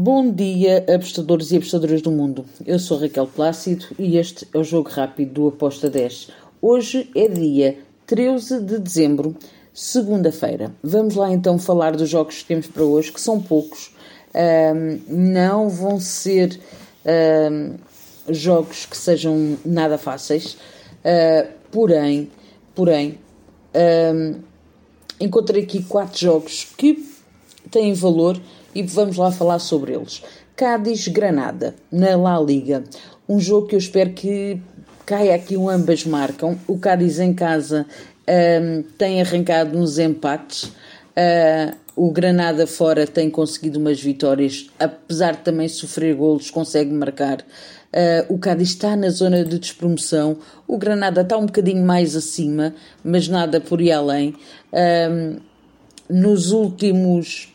[0.00, 2.44] Bom dia, apostadores e apostadoras do mundo.
[2.64, 6.28] Eu sou Raquel Plácido e este é o Jogo Rápido do Aposta 10.
[6.62, 7.76] Hoje é dia
[8.06, 9.36] 13 de dezembro,
[9.74, 10.72] segunda-feira.
[10.84, 13.92] Vamos lá então falar dos jogos que temos para hoje, que são poucos.
[14.36, 16.60] Um, não vão ser
[17.50, 17.74] um,
[18.28, 20.56] jogos que sejam nada fáceis,
[21.02, 22.30] uh, porém,
[22.72, 23.18] porém,
[24.14, 24.36] um,
[25.20, 27.04] encontrei aqui quatro jogos que
[27.68, 28.40] têm valor
[28.74, 30.22] e vamos lá falar sobre eles.
[30.56, 32.82] Cádiz-Granada, na La Liga.
[33.28, 34.60] Um jogo que eu espero que
[35.06, 36.58] caia aqui um ambas marcam.
[36.66, 37.86] O Cádiz em casa
[38.28, 40.64] um, tem arrancado uns empates.
[40.64, 47.40] Uh, o Granada fora tem conseguido umas vitórias, apesar de também sofrer golos, consegue marcar.
[47.40, 50.38] Uh, o Cádiz está na zona de despromoção.
[50.66, 54.34] O Granada está um bocadinho mais acima, mas nada por ir além.
[54.72, 55.36] Um,
[56.08, 57.52] nos últimos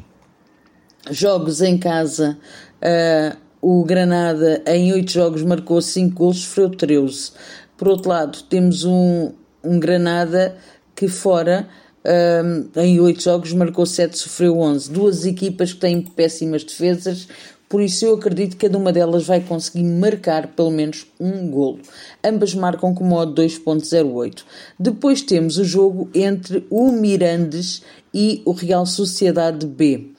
[1.10, 2.38] jogos em casa,
[2.82, 7.32] uh, o Granada em 8 jogos marcou 5 gols, sofreu 13.
[7.78, 9.32] Por outro lado, temos um,
[9.64, 10.56] um Granada
[10.96, 11.68] que fora
[12.06, 14.92] um, ah, em 8 jogos marcou 7, sofreu 11.
[14.92, 17.28] Duas equipas que têm péssimas defesas,
[17.74, 21.80] por isso eu acredito que cada uma delas vai conseguir marcar pelo menos um golo.
[22.24, 24.44] Ambas marcam com modo 2.08.
[24.78, 27.82] Depois temos o jogo entre o Mirandes
[28.14, 30.13] e o Real Sociedade B.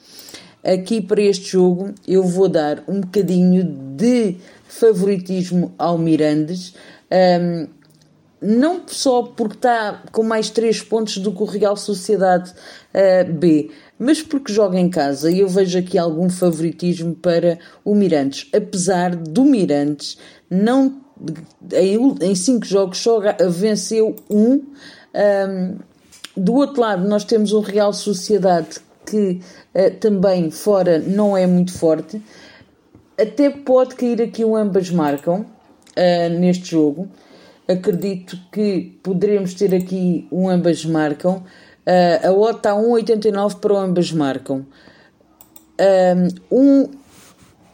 [0.65, 3.63] Aqui para este jogo eu vou dar um bocadinho
[3.95, 6.73] de favoritismo ao Mirandes.
[7.39, 7.67] Um,
[8.41, 13.69] não só porque está com mais 3 pontos do que o Real Sociedade uh, B,
[13.97, 18.49] mas porque joga em casa e eu vejo aqui algum favoritismo para o Mirandes.
[18.51, 20.17] Apesar do Mirandes
[20.49, 21.01] não
[22.21, 23.19] em 5 jogos só
[23.49, 24.63] venceu um.
[25.13, 25.77] um.
[26.35, 29.41] Do outro lado, nós temos o Real Sociedade que
[29.73, 32.21] uh, também fora não é muito forte.
[33.17, 37.07] Até pode cair aqui um ambas marcam uh, neste jogo.
[37.67, 41.43] Acredito que poderemos ter aqui um ambas marcam.
[41.87, 44.65] Uh, a OTA está 1,89 para o ambas marcam.
[46.51, 46.89] Um,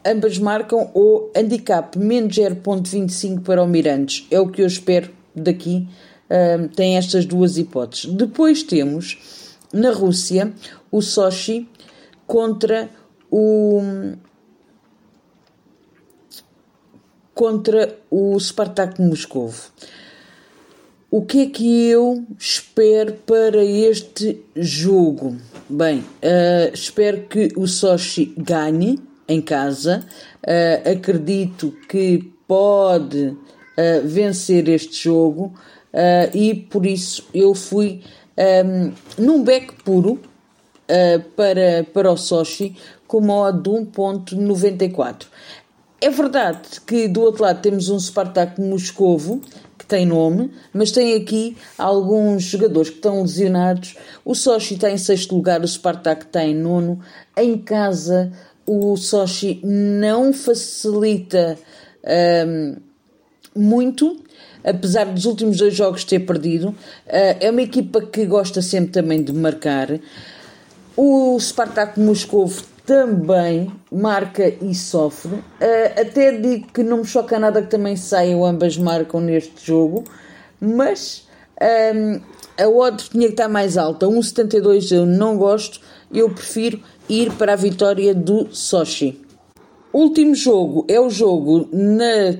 [0.04, 4.26] ambas marcam ou handicap menos 0,25 para o Mirantes.
[4.30, 5.88] É o que eu espero daqui.
[6.74, 8.12] tem estas duas hipóteses.
[8.12, 9.18] Depois temos
[9.72, 10.52] na Rússia
[10.92, 11.66] o Sochi
[12.26, 12.90] contra
[13.30, 13.80] o
[17.34, 19.72] contra o Spartak Moscovo.
[21.10, 25.36] O que é que eu espero para este jogo?
[25.68, 30.06] Bem, uh, espero que o Sochi ganhe em casa.
[30.46, 33.36] Uh, acredito que pode uh,
[34.04, 35.54] vencer este jogo
[36.32, 38.00] e por isso eu fui
[38.64, 38.92] um,
[39.22, 40.18] num back puro
[40.88, 42.76] uh, para, para o Sochi
[43.06, 45.26] com modo de 1.94.
[46.00, 49.40] É verdade que do outro lado temos um Spartak Moscovo,
[49.78, 53.96] que tem nome, mas tem aqui alguns jogadores que estão lesionados.
[54.24, 57.00] O Sochi está em sexto lugar, o Spartak está em nono.
[57.36, 58.32] Em casa,
[58.66, 61.58] o Sochi não facilita
[62.46, 62.76] um,
[63.54, 64.24] muito,
[64.64, 66.70] apesar dos últimos dois jogos ter perdido.
[66.70, 69.88] Uh, é uma equipa que gosta sempre também de marcar.
[70.96, 72.50] O Spartak Moscou
[72.84, 75.34] também marca e sofre.
[75.34, 80.04] Uh, até digo que não me choca nada que também saiam, ambas marcam neste jogo,
[80.60, 81.26] mas
[81.94, 82.20] um,
[82.62, 84.06] a odd tinha que estar mais alta.
[84.06, 85.80] 1,72 eu não gosto,
[86.12, 89.20] eu prefiro ir para a vitória do Sochi.
[89.92, 92.36] Último jogo é o jogo na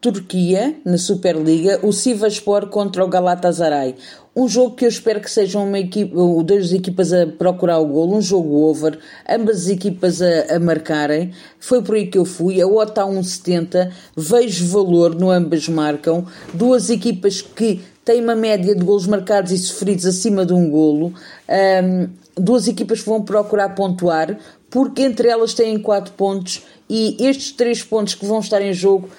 [0.00, 3.94] Turquia, na Superliga, o Sivaspor contra o Galatasaray.
[4.34, 8.16] Um jogo que eu espero que seja uma equipa, duas equipas a procurar o golo,
[8.16, 11.32] um jogo over, ambas as equipas a, a marcarem.
[11.58, 12.62] Foi por aí que eu fui.
[12.62, 16.24] A OTA 1,70, vejo valor no ambas marcam.
[16.54, 21.12] Duas equipas que têm uma média de golos marcados e sofridos acima de um golo.
[21.46, 22.08] Um,
[22.40, 24.38] duas equipas que vão procurar pontuar,
[24.70, 29.10] porque entre elas têm 4 pontos e estes 3 pontos que vão estar em jogo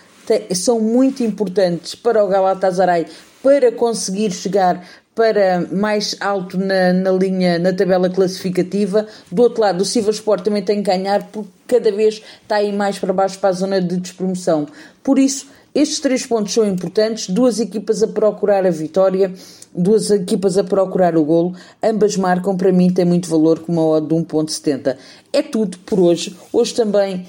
[0.54, 3.08] são muito importantes para o Galatasaray
[3.42, 9.06] para conseguir chegar para mais alto na, na, linha, na tabela classificativa.
[9.32, 12.98] Do outro lado, o Sivasport também tem que ganhar porque cada vez está aí mais
[12.98, 14.68] para baixo para a zona de despromoção.
[15.04, 19.34] Por isso, estes três pontos são importantes, duas equipas a procurar a vitória,
[19.74, 23.86] duas equipas a procurar o golo, ambas marcam, para mim tem muito valor com uma
[23.86, 24.98] odd de 1.70.
[25.32, 26.36] É tudo por hoje.
[26.52, 27.26] Hoje também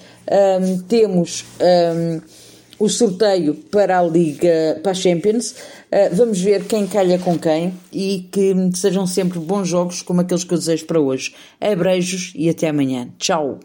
[0.61, 1.45] um, temos...
[1.61, 2.42] Um,
[2.83, 5.53] o sorteio para a Liga, para a Champions.
[5.53, 10.43] Uh, vamos ver quem calha com quem e que sejam sempre bons jogos como aqueles
[10.43, 11.33] que eu desejo para hoje.
[11.61, 13.09] Abreijos e até amanhã.
[13.19, 13.61] Tchau!